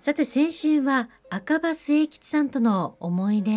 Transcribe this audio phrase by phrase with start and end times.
[0.00, 3.50] さて先週は赤羽末吉さんとの思い出、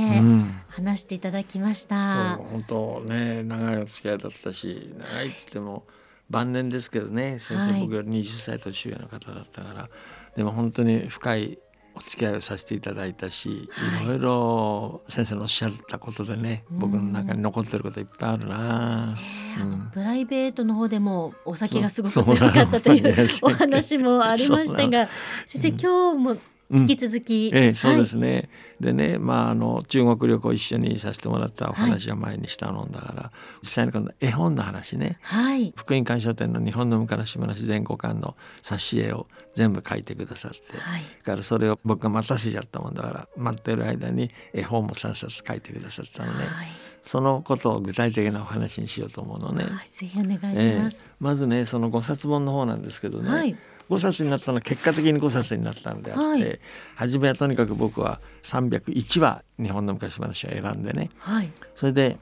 [0.68, 5.86] 話していただきました、そう本当ね長いお付き合いだったし長いって言っても
[6.30, 9.90] 晩年ですけどね先生、はい、僕より20歳年上の方だったから
[10.36, 11.60] でも本当に深い
[11.96, 19.16] お付き合いをさせていただいたし、はい、いろいろ先生のおっしゃったことでね、僕の中に残ってることいっぱいあるな、
[19.62, 25.10] うん、プライベートの方でもお酒がすごく強かったというお話もありましたが
[25.48, 26.38] 先生今日も
[26.72, 28.50] 引き続き、うん、ええ、そうですね、はい、
[28.80, 46.68] でねまああの中国旅行一緒にさせてもらったお話は前にしたのだから、はい、実際にこの絵本の話ね、はい、福音館書店の日本の昔話全5巻の挿絵を全部書いてくださって、はい、からそれを僕が待たせちゃったもんだから待ってる間に絵本も3冊書いてくださったのね、はい、
[47.04, 49.66] そのことを具体的なお話にしようと思うのね。
[49.66, 53.56] はい、ぜひお願いします、えー、まずねその5冊本の方なんですけどね、はい
[53.90, 56.60] 5冊になったのは結果的に5冊になったんであって、はい、
[56.96, 62.18] 初めはとにかく僕は301話日本の昔話を選んでね、はい、それで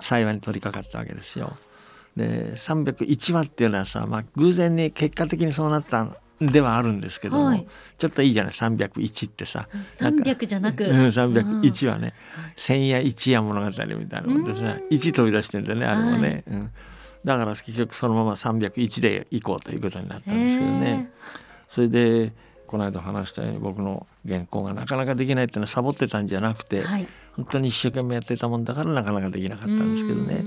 [0.00, 1.56] 幸話に取り掛かったわけですよ。
[2.16, 6.08] で301話っていうのはさ、まあ、偶然に結果的にそうなった
[6.40, 12.14] ではあるんですけども、はい、ちょっといいじゃない？301ってさ300じゃなく、うん、301はね
[12.56, 16.44] 「千夜一夜物語」みたいなもんでさ1飛び出してんだよねあれもね。
[16.48, 16.56] はい。
[16.56, 16.70] うん
[17.24, 21.10] だから結局そのまま301でいこうということになったんですけどね。
[21.68, 22.32] それで
[22.66, 30.44] この間話したように僕の原稿がなかなかできないっていうのはサボってたんじゃなくて、はい、本当に一生懸命やってたもんだからなかなかできなかったんですけどね。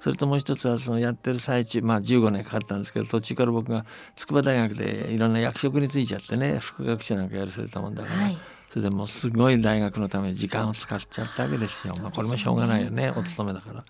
[0.00, 8.38] それともう一つはそのやってる最中まあ15年かかったんですけど途中から僕が筑波大学でいろんな役職に就いちゃってね副学長なんかやらされたもんだから、はい、
[8.70, 11.94] それでもうすごい大学のために時間を使っちゃったわけですよ。
[12.02, 13.84] まあ、これもしょうがないよね、お勤めだから。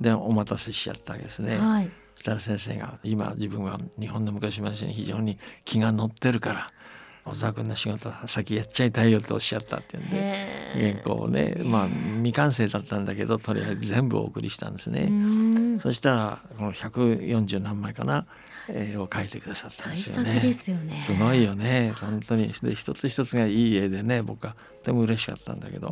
[0.00, 1.58] でお待たせしちゃったわけですね。
[1.58, 6.70] はい、そしたら先生が今自分は日本の昔話に非常に気が乗ってるから
[7.24, 15.10] 小沢君の仕事先やっちゃいたいよとおっしゃったっていうんで原稿をねまあ未完成だったんだけどとりあえず全部お送りしたんですね。
[15.80, 18.26] そしたらこの140何枚かな
[18.68, 20.52] 絵を描いてくださったんですよね。
[20.52, 21.00] すよね。
[21.00, 21.92] すごいよね。
[21.96, 22.52] 本当に。
[22.62, 25.88] で一つ一つがいい絵でね僕はとても嬉しかったんだけど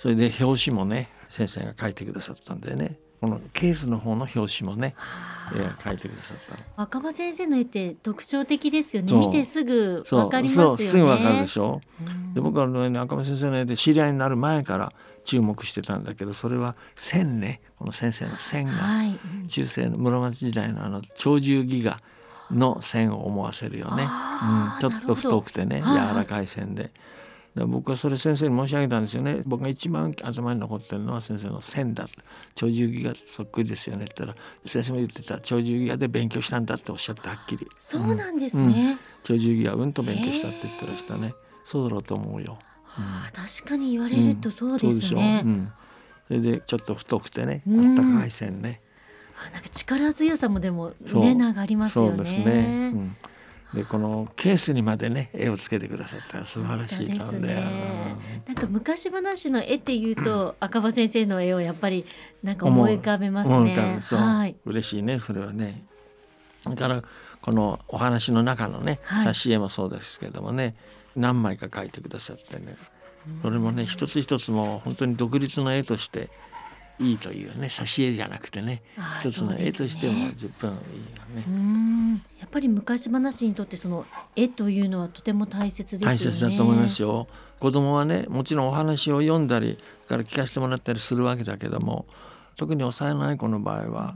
[0.00, 2.98] それで表紙もね先生が書いてくださったんでね。
[3.20, 4.94] このケースの方の表紙もね、
[5.54, 9.12] えー、書いてくださった若葉先生の絵って特徴的ですよね。
[9.12, 10.84] 見てすぐわかりますよね。
[10.86, 11.82] すぐわかるでしょ、
[12.32, 14.90] うで僕は、ね、赤羽先生の絵で知り合いになる前から
[15.22, 17.60] 注目してたんだけどそれは線ね。
[17.78, 19.18] この先生の線が、はい、
[19.48, 22.00] 中世の室町時代のあの鳥獣戯画
[22.50, 26.90] の線を思わせるよね、うん、ちょっと太くてね柔らかい線で。
[27.54, 29.42] で僕はそれ先生に申し上げたんですよね。
[29.44, 32.06] 僕が一番頭に残ってるのは先生の線だ。
[32.54, 35.38] 鳥獣戯画そっくりですよねって言ったら先生も言ってた。
[35.38, 37.66] 鳥獣戯画で勉強したんだっておっしゃってはっきり。
[37.78, 41.34] そうなんですね、うん、鳥獣戯画うんと勉強したって言ってましたね。
[41.64, 42.58] そうだろうと思うよ、
[42.98, 45.72] うん、はあ、確かに言われるとそうですね、うん、
[46.26, 48.80] それでちょっと太くてねあったかい線ね、
[49.36, 52.16] あなんか力強さもでもねなんかありますよね。
[52.16, 53.16] そうですね、うん
[53.74, 56.44] でこのケースにまでね絵をつけてくださった。
[56.44, 58.16] 素晴らしい顔で、ね、
[58.46, 62.04] なんか昔話の絵っていうと、赤羽先生の絵をやっぱり
[62.42, 64.00] なんか思い浮かべますね。
[64.00, 65.84] はい、嬉しいねそれはね。
[66.64, 67.02] だから
[67.40, 70.74] このお話の中のね、はい、挿絵もそうですけどもね
[71.16, 72.76] 何枚か描いてくださってね。
[73.42, 76.28] それもね一つ一つも本当に独立の絵として
[77.00, 78.82] いいというね挿絵じゃなくてね
[79.20, 80.80] 一つの絵としても十分いいよ
[81.34, 82.22] ね。
[82.38, 84.04] やっぱり昔話にとってその
[84.36, 87.26] 絵というのはとても大切です、ね、大切だと思いますよ。
[87.58, 89.78] 子供はねもちろんお話を読んだり
[90.08, 92.06] から聞かせてもらったりするわけだけども
[92.56, 94.14] 特に幼い子の場合は、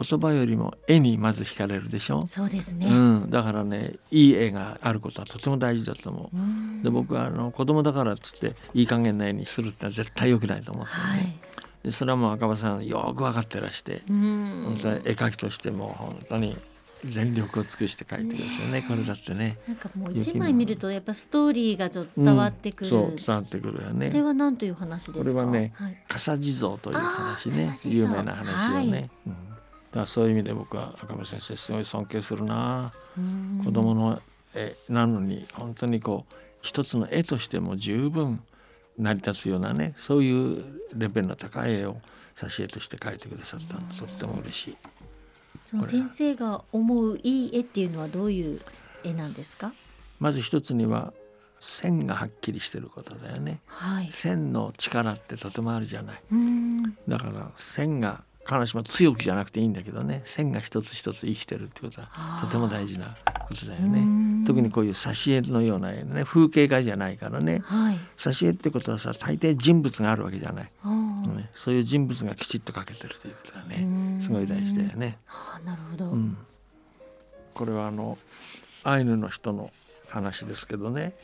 [0.00, 2.26] 言葉よりも絵にまず惹かれるでしょ？
[2.26, 6.82] そうですね、うん、だからねいい絵があることはとても大事だと思う。
[6.82, 11.38] で僕はあの子供だからっつっていい加減な絵にするってのは絶対良くないと思ってね、はい
[11.82, 16.56] でそれはもう赤羽さんよく分かってらして、本当に絵描きとしても本当に
[17.04, 19.58] 全力を尽くして描いてくださいね、ね、これだってね。
[19.66, 24.06] なんかもう一枚見るとやっぱストーリーがちょっと伝わってくる、うん、そう伝わってくるよね。
[24.06, 25.18] これは何という話ですか？
[25.18, 27.76] これはね、はい、笠地蔵という話ね。
[27.84, 29.10] 有名な話をね、はい、うん、だか
[29.92, 32.92] らそういう意味で僕は赤羽先生すごい尊敬するな。
[33.64, 34.22] 子供の
[34.54, 38.40] 絵なのに本当にこう一つの絵としても十分
[38.98, 41.96] 成り立つようなねそういうレベルの高い絵を
[42.34, 44.76] 挿絵として描いてくださったのとっても嬉しい。
[45.66, 48.60] その先生が思ういい絵っていうのはどういう
[49.04, 49.72] 絵なんですか？
[50.18, 51.12] まず一つには
[51.60, 56.22] 線がはっきりしてることだよね、はい、線の力ってとてもあるじゃない。
[56.32, 56.82] うん。
[57.08, 60.22] だから線が必ずしも強くじゃなくていいんだけどね。
[60.24, 64.44] 線が一つ一つ生きてるってことはとても大事なことだよね。
[64.46, 67.60] 特にこういう挿絵のような絵ね風景画じゃないからね。
[67.64, 67.98] はい。
[68.16, 74.20] 挿絵ってことはさ大抵人物があるわけじゃない、ね、そういう人物がきちっと描けてるということだね。
[74.20, 76.36] すごい大事だよね、あーなるほど、うん、
[77.54, 78.18] これはあの
[78.84, 79.70] アイヌの人の
[80.08, 81.14] 話ですけどね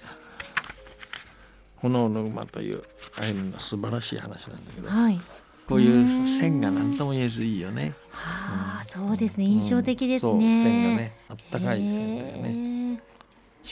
[1.77, 2.83] 「炎の馬」という
[3.17, 4.89] アイヌの素晴らしい話なんだけど。
[4.89, 5.21] はい
[5.69, 7.93] こういう線が何とも言えずいいよね。
[8.11, 9.45] はあ、そうですね。
[9.45, 13.03] 印象的ですね、うん線がねあったかい線だよね。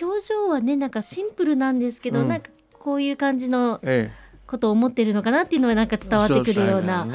[0.00, 2.28] 表情はねなんかシンプルなんですけど、うん。
[2.28, 4.12] なんかこういう感じのえ
[4.46, 7.06] ことを思ってるのかなっていうのはなんかえ、伝わってくるような。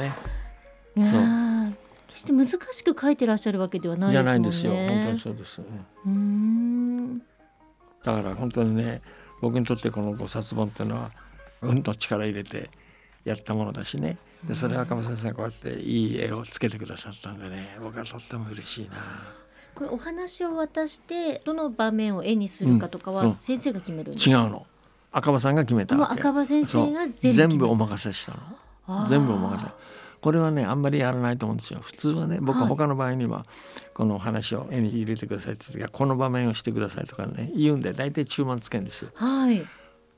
[0.96, 1.72] そう
[2.08, 4.48] 決して難しく描いてらっしゃるわけではないじゃですもんね。
[4.48, 4.72] ないんですよ。
[4.74, 5.62] 本当にそうです。
[6.04, 7.18] うん。
[7.18, 7.24] だ
[8.02, 9.00] から本当にね
[9.40, 11.12] 僕にとってこの五冊本っていうのは
[11.62, 12.68] うんと力入れて
[13.24, 18.96] やったものだしねでそれは赤間先生がこうやっていい絵をつけてくださったんでね僕はとっても嬉しいな。
[19.74, 23.36] これお話を渡してどの場面を絵にするかとかはうんうん。
[23.38, 24.66] 先生が決めるんですか、違うの。
[25.12, 26.20] 赤羽さんが決めたわけ。
[26.20, 28.32] 赤羽先生が全部全部お任せした
[28.88, 29.06] の。
[29.08, 29.70] 全部お任せ。
[30.20, 31.80] これはねあんまりやらないと思うんですよ。
[31.80, 32.68] 普通はね僕ははい。
[32.68, 33.44] 他の場合には、
[33.92, 39.10] この話を絵に入れてくださいって時はこの場面をしてくださいとかね言うんで大体注文つけるんですよ。
[39.14, 39.66] はい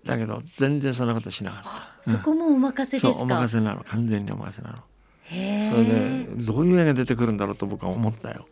[0.04, 1.62] だけど全然そんなことしなかっ
[2.04, 2.10] た。
[2.10, 3.84] そこもお任せですか、そうお任せなの。
[3.84, 4.78] 完全にお任せなの。
[5.24, 8.46] へそれでえどういう絵が出てくるんだろうと僕は思ったよ。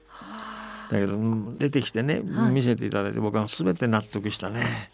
[0.91, 2.53] だけどうん出てきてね、はい。
[2.53, 4.91] 見せていただいて僕は全て納得したね。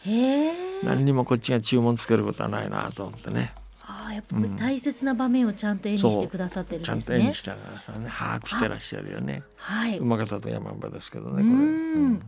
[0.85, 3.53] 何にもこっちが注文つけることはないなと思ってね。
[3.83, 9.43] あーやっぱり大切な場面をちゃんと絵にしてくださってるんちゃんですねと絵にしたからさね把握してらっしゃるよね。
[9.57, 9.99] はい。
[9.99, 11.53] 馬方と山馬ですけどねこれ、うん。
[11.53, 12.23] うん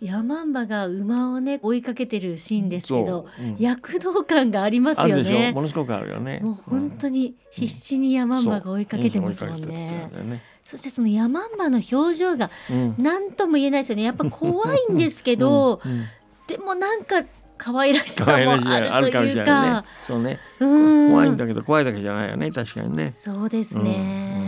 [0.00, 3.56] ヤマンバが馬をね追いかけてるシーンですけど、そううん。
[3.58, 5.32] 躍動感がありますあるでしょ。
[5.34, 6.40] よねものすごくあるよね。
[6.42, 10.10] もう本当に必死にヤマンバが追いかけてますもんね。
[10.12, 12.94] るんそしてそのヤマンバの表情がうん。
[12.98, 14.04] 何とも言えないですよね。
[14.04, 15.82] やっぱ怖いんですけど、
[16.48, 17.22] でもなんか
[17.58, 19.44] 可愛らしさもああるというれないね。
[19.44, 20.38] かそうね。
[20.60, 21.10] うん。
[21.10, 22.50] 怖いんだけど怖いだけじゃないよね。
[22.50, 23.12] 確かにね。
[23.16, 24.39] そうですうんね、うん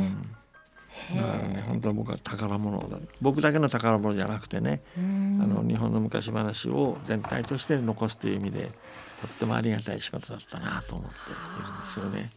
[1.16, 2.98] だからね本当は僕は宝物だ。
[3.20, 5.40] 僕だけの宝物じゃなくてねうん。
[5.42, 8.70] あの日本の昔話を全体として残すという意味で
[9.20, 12.32] とってもありがたい仕事だったなと思っているんですよね。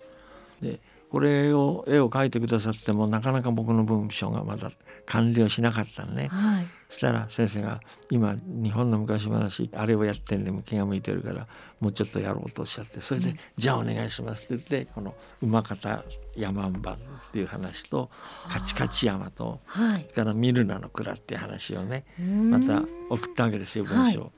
[0.62, 0.80] で
[1.10, 4.72] これを絵を描いてくださってもなかなか僕の文章がまだ
[5.06, 6.28] 完了しなかったのね。
[6.30, 6.66] はい。
[6.66, 11.48] そしたら先生が今日本の昔話あれをやってんでも気が向いてるから
[11.80, 16.04] もうちょっとやろうとおっしゃってそれで、じゃあお願いしますって言ってこの馬方
[16.36, 16.98] 山んばっ
[17.32, 18.10] ていう話と
[18.50, 20.06] カチカチ山とはい。
[20.06, 24.32] からミルナの蔵っていう話をねままた送ったわけですよ文章、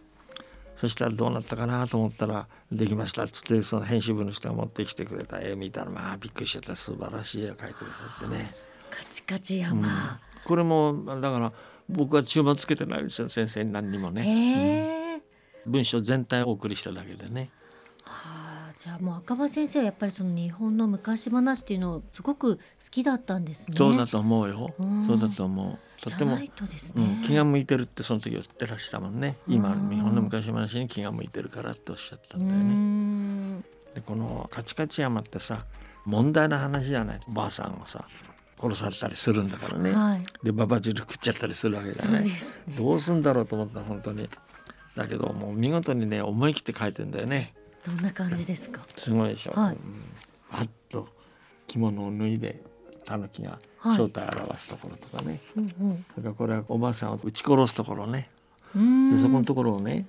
[0.76, 6.76] そしたらどうなったかなと思ったら「できました」っつってその編集部の人が持ってきてくれた絵見たらまあびっくりしちゃった。
[6.76, 7.86] 素晴らしい絵を描いてくだ
[8.20, 8.52] さってね、
[8.90, 9.62] カチカチうん。
[9.62, 11.54] 山、これもだから
[11.90, 15.22] 僕は注文つけてないですよ先生に何にもね、へえ、
[15.66, 17.50] 文章全体をお送りしただけでね。
[18.04, 23.76] はあ、じゃあもう赤羽先生はやっぱりその日本の昔話っていうのをすごく好きだったんですね。
[23.78, 25.08] そうだと思うよ、うん。
[25.08, 25.80] そうだと思う。
[26.02, 27.22] とってもじゃないとですうねん、。
[27.24, 29.38] 気が向いてるってその時言ってらっしたもんね。
[29.48, 32.66] 今うん日本の昔話に気が向いてるからっておっしゃったうんだよね。
[32.66, 33.62] ん。
[33.96, 35.66] でこのカチカチ山ってさ
[36.06, 37.20] 問題な話じゃない。
[37.28, 38.06] おばあさんがさ
[38.60, 40.24] 殺されたりするんだからね、はい。
[40.44, 42.22] でババ汁食っちゃったりするわけだね。
[42.24, 42.64] です。
[42.78, 44.30] どうすんだろうと思った本当に。
[44.96, 47.54] だけどもう見事にね思い切って書いてんだよね。
[47.86, 48.82] どんな感じですか？
[48.96, 49.76] すごいでしょ、はい。
[49.76, 49.80] うん。
[50.50, 51.08] パッと
[51.68, 52.62] 着物を脱いで
[53.06, 53.98] タヌキがはい。
[53.98, 56.06] 正体を表すところとかね、うんうん。
[56.16, 58.30] それからこれはおばあさんを撃ち殺すところね。
[58.74, 60.08] でそこのところをね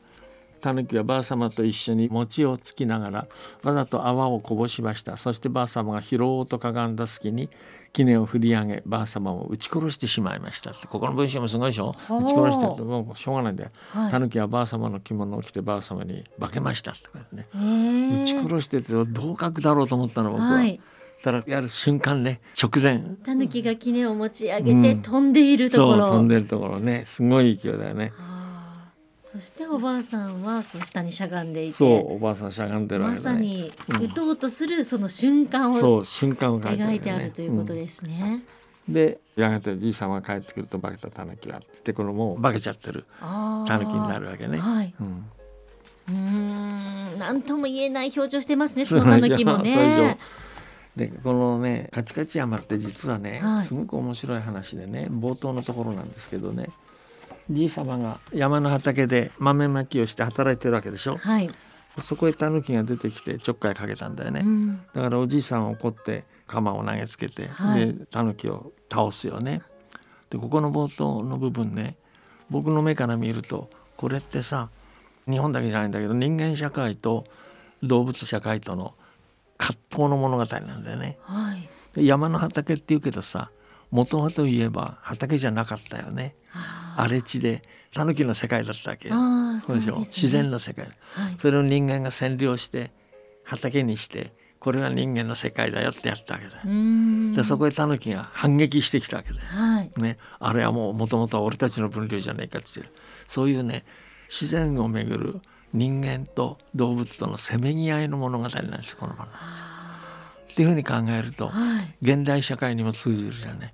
[0.59, 3.27] タヌキはばあ様と一緒に餅をつきながら
[3.63, 5.17] わざと泡をこぼしました。
[5.17, 7.49] そしてばあ様が拾おうとかがんだ隙に
[7.93, 10.87] 杵を振り上げばあ様を撃ち殺してしまいましたって。
[10.87, 11.95] ここの文章もすごいでしょ？
[12.09, 14.11] あ撃ち殺してってもうしょうがないんだよ、はい。
[14.11, 17.49] タヌキはばあ様の着物を着てばあ様に化けましたとかね。
[17.55, 20.81] 撃ち殺してってどう書くだろうと思ったの僕は、はい。
[21.23, 23.17] ただやる瞬間ね直前。
[23.25, 26.09] タヌキが杵を持ち上げてうん飛んでいるところ。
[26.11, 27.05] 飛んでるところね。
[27.07, 28.13] すごい勢いだよね
[29.31, 31.75] そしておばあさんはこう下にしゃがんでいて。
[31.75, 38.19] そうおばあさんしゃがんでるわまさにうん打とうとするその瞬間をそう瞬間を描いてあねるということですね。
[38.23, 38.59] うん
[38.89, 44.57] でやがてじいさんが帰ってくると化けたタヌキはってこのもう化けちゃってるタヌキになるわけね。
[44.57, 44.95] はい。
[44.99, 45.27] うん、
[46.09, 46.15] うー
[47.17, 48.87] ん、なんとも言えない表情してますね。
[48.87, 50.19] そのタヌキもね。
[50.97, 56.71] でこのねカチカチ山って実はね、はいすごく面白い話でね冒頭のところなんですけどね
[57.51, 61.17] じい様が山の畑で豆まきをして働いてるわけでしょ。
[61.17, 61.51] はい、
[61.99, 67.93] そこへタヌキが出てきてちょっかいかけたんだよね、うん、だからおじいさんは怒って鎌を投げつけて、はい。
[67.93, 69.63] でタヌキを倒すよね。
[70.31, 71.97] でここの冒頭の部分ね
[72.51, 74.71] 僕の目から見るとこれってさ
[75.29, 77.25] 日本だけじゃないんだけど人間社会と
[77.83, 78.95] 動物社会との
[79.57, 81.19] 葛藤の物語なんだよね。
[81.23, 83.51] はい、で山の畑っていうけどさ
[83.91, 86.35] 元はといえば畑じゃなかったよね。
[86.53, 89.15] あ荒れ地でタヌキの世界だったわけよ。
[89.61, 90.01] そうでしょね。
[90.01, 90.87] 自然の世界。
[91.13, 92.91] はい、それを人間が占領して
[93.45, 97.35] 畑にしてこれが人間の世界だよってやったわけだよ。
[97.35, 99.47] でそこへタヌキが反撃してきたわけだよ。
[99.47, 103.01] はい、ね、あれはもうもともとは俺たちの分類じゃないかって言ってる。
[103.27, 103.85] そういうね
[104.29, 105.41] 自然をめぐる
[105.73, 109.33] 人間と動物とのせめぎ合いの物語なんですこの物語。
[110.59, 113.73] っていうふうに考えるとはい、現代社会にも通じるじゃね。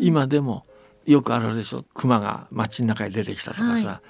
[0.00, 0.64] 今でも
[1.04, 1.84] よくあるでしょ。
[1.94, 4.02] 熊が街の中に出てきたとかさ、は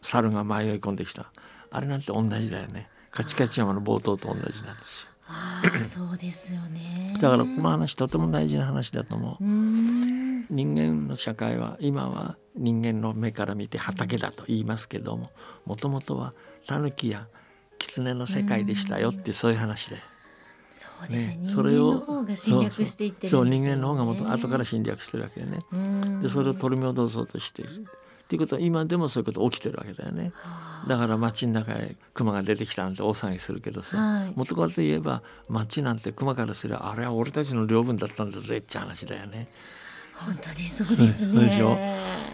[0.00, 1.30] 猿が迷い込んできた。
[1.70, 2.88] あれなんて同じだよね。
[3.10, 5.08] カチカチ山の冒頭と同じなんですよ。
[5.26, 7.14] ああ、そうですよね。
[7.20, 9.44] だからこの話とても大事な話だと思う。
[9.44, 15.30] う人間の社会は今は人間の目から見て畑だと言いますけども
[15.66, 16.32] もともとは
[16.66, 17.28] タヌキや
[17.78, 19.98] 狐の世界でしたよってそういう話で、
[20.78, 21.48] そうですね。
[21.48, 23.30] それをの方が侵略していってね。
[23.30, 25.58] そう人間の方がもと後から侵略してるわけよね。
[26.22, 27.86] でそれを取り戻そうとしている。
[28.28, 30.32] っていうことは今でもそういうこと起きてるわけだよね。
[30.86, 34.32] だから街の中へ熊が出てきたなんて大騒ぎするけどさ、はい。
[34.36, 39.48] 元からといえば街なんて熊からすればあれは俺たちの領分だったんだぜって話だよね。
[40.12, 41.32] 本当にそうですね。
[41.32, 41.78] そうでしょ。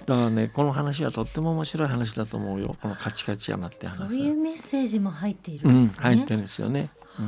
[0.06, 2.76] だからねこの話はとっても面白い話だと思うよ。
[2.82, 4.08] このカチカチ山って話は。
[4.08, 6.02] そういうメッセージも入っているうんんですね。
[6.02, 7.26] 入ってるんですよね、うん、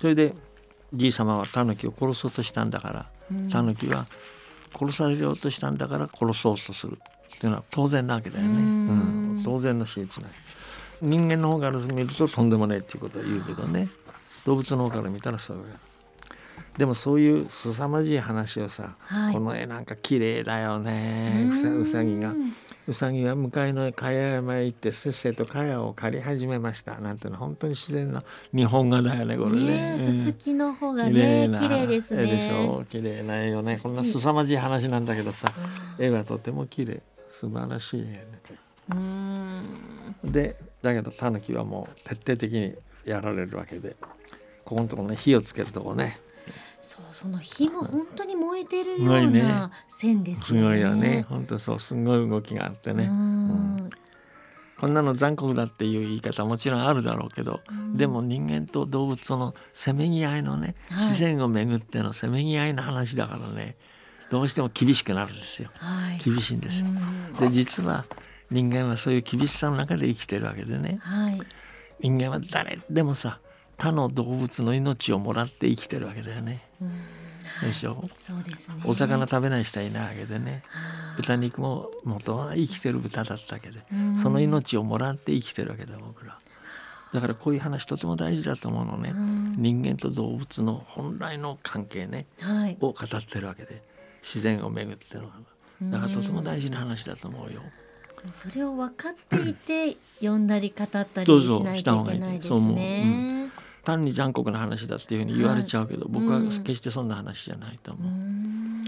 [0.00, 0.34] それで
[0.94, 3.50] じい様はタヌキを殺そうとしたんだからうん。
[3.50, 4.06] タヌキは
[4.76, 6.98] 殺されようとしたんだから殺そうとする
[7.36, 9.36] っていうのは当然なわけだよね、ううん。
[9.36, 10.30] ん当然の史実な
[11.02, 13.88] 人間の方から見るととんでもないっていうことを言うけどね。
[14.44, 15.64] 動物の方から見たらそういう
[16.78, 19.34] でもそういう凄まじい話をさ、はい。
[19.34, 21.48] この絵なんか綺麗だよね。
[21.50, 22.32] うさうさぎが
[22.90, 26.98] うんうさぎは向かいの茅山へ行ってせっせと茅を刈り始めました。
[26.98, 29.96] なんてのは本当に自然な日本画だよねこれね。
[29.96, 32.84] すすきの方が綺ね綺麗です絵でしねょ？
[32.84, 35.52] 綺麗な絵よねこんな凄まじい話なんだけどさ
[35.98, 38.24] うん絵はとても綺麗素晴らしい絵ね。
[40.24, 43.94] でだけどタヌキはもう徹底的にやられるわけで
[44.64, 46.18] ここのところね火をつけるとこね
[46.80, 49.42] そうその火も本当に燃えてるよすごいうね。
[49.42, 50.62] な線ですね。
[50.62, 53.90] ごいよね本当そうすごい動きがあってうねん。
[54.78, 57.96] こんなの残酷だっていう言い方はもちろんあるだろうけど、うん。
[57.98, 60.98] でも人間と動物とのせめぎ合いのね、はい。
[61.00, 63.76] 自然をめぐってのせめぎ合いの話だからね
[64.30, 65.70] どうしても厳しくなるんですよ。
[65.74, 66.18] はい。
[66.18, 66.86] 厳しいんですよ。
[66.88, 67.32] うん。
[67.34, 68.06] で実は
[68.50, 70.98] 人間はそういう厳しさの中で生きてるわけでね。
[71.02, 71.40] はい。
[72.00, 73.38] 人間は誰でもさ
[73.80, 76.62] 他の動物の命をもらって生きてるわけだよね。
[76.80, 76.90] うん
[77.62, 78.08] でしょ？
[78.20, 78.76] そうですね。
[78.86, 86.38] お魚食べない人はいないわけでねはあ豚肉も元は生きてる豚だったわけでうんその命をもらって生きてるわけだ僕ら。
[87.12, 89.10] だからこういう話とても大事だと思うのね。
[89.10, 92.76] うん人間と動物の本来の関係ねはい。
[92.80, 93.82] を語ってるわけで
[94.22, 95.34] 自然をめぐってるのが
[95.82, 97.60] だからとても大事な話だと思うよ。
[98.34, 103.39] それを分かっていて 読んだり語ったりそうそうしないといけないですした方がいいね。
[103.84, 106.48] 単に残酷な話だっていうふうに言われちゃうけど、僕はうん。
[106.48, 107.94] 決してそんな話じゃないとう。
[107.98, 108.12] 思う。
[108.12, 108.82] ん。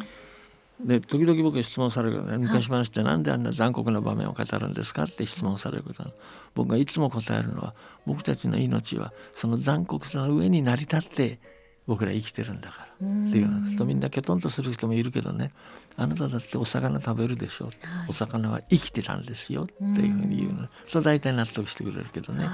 [0.84, 6.04] で時々僕に質問されるけどね昔話ってなんであんな残酷な場面を語るんですかって質問されること
[6.54, 11.38] 僕がいつも答えるのは僕たちの命はその残酷さの上に成り立って
[11.87, 13.07] 僕ら生きてるんだから。
[13.09, 13.29] うん。
[13.29, 15.53] っていうとみんなきょとんとする人もいるけどね。
[15.97, 17.75] あなただってお魚食べるでしょ、はい。
[18.09, 19.65] お魚は生きてたんですよ。
[19.65, 20.69] っていうふうに言うの。
[20.91, 22.47] と大体納得してくれるけどね。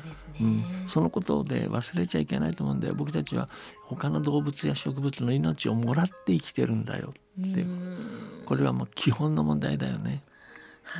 [0.00, 0.34] うですね。
[0.40, 2.94] うん、そのことで忘れちゃいけないと思うんだよ。
[2.94, 3.48] 僕たちは
[3.84, 7.12] 他の動物や植物の命をもらって生きてるんだよ。
[7.40, 7.66] っていう。
[7.66, 8.42] うん。
[8.46, 10.22] これはもう基本の問題だよね、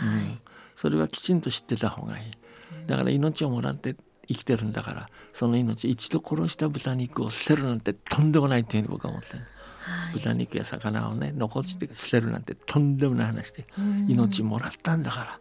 [0.02, 0.38] うん、
[0.74, 2.24] それはきちんと知ってた方がいい。
[2.86, 3.96] だから命をもらって
[4.28, 15.40] 生きてるんだからその命一度殺した豚肉を捨てるなんてとんでもないっていうふうに僕は思ってるはい豚肉や魚をね残して捨てるなんてとんでもない話でうん命もらったんだから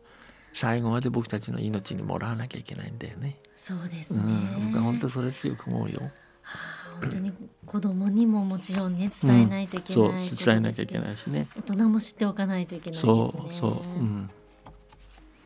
[0.54, 3.38] 最後まで僕たちの命にもらわなきゃいけないんだよね。
[3.56, 4.20] そうですね。
[4.20, 6.00] うん、僕は本当それ強く思うよ。
[6.44, 7.34] はあ本当に
[7.66, 11.48] 子供にももちろんね伝えないといけない、伝えなきゃいけないしね。
[11.58, 13.14] 大人も知っておかないといけないですね。
[13.14, 14.30] そうそう、うん。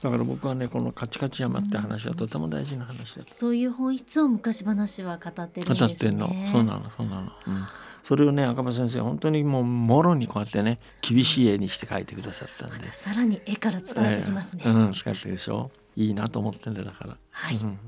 [0.01, 5.87] だから僕はねこのカチカチ山って話はとても大事な話だそういう本質を昔話は語ってるんですね。
[5.87, 6.27] 語ってんの。
[6.51, 7.65] そうなのそうなの、うん、
[8.03, 12.93] それをね赤羽先生本当にもうもろにこうやってね厳しい絵にして描いてくださったんで。
[12.93, 15.71] さらに絵から伝わってきますね、えーうん使ってるでしょ。
[15.95, 17.17] いいなと思ってんだだから。
[17.31, 17.55] はい。
[17.55, 17.79] うん。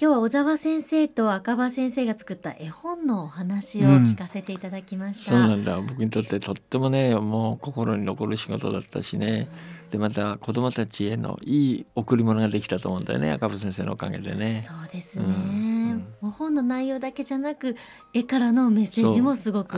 [0.00, 5.80] 今日は小沢先生と赤羽先生が作った絵本のお話を聞かせていただきました、そうなんだ。
[5.80, 9.48] 僕にとってとってもねもう心に残る仕事だったしね
[9.90, 14.62] でまた子供たちへのいい贈り物ができたと思うんだよね赤羽先生のおかげでね。
[14.66, 15.78] そうですね、うん
[16.20, 17.76] もう本の内容だけじゃなく
[18.12, 19.76] 絵からのメッセージもすごく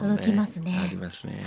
[0.00, 0.80] 届きますね。
[0.84, 1.44] ありますね、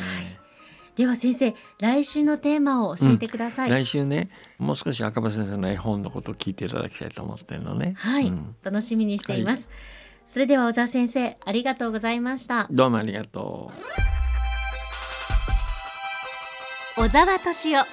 [0.96, 7.96] では先生来週のテーマを教えてください、来週ねもう少し赤羽先生の絵本のことを聞いていただきたいと思ってるのね。
[7.98, 8.56] はい、うん。
[8.62, 9.68] 楽しみにしています、
[10.28, 12.68] それでは小沢先生ありがとうございました。
[12.70, 13.72] どうもありがと
[14.20, 14.23] う
[16.96, 17.86] 小沢敏夫。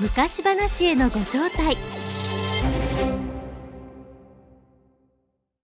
[0.00, 1.76] 昔話へのご招待。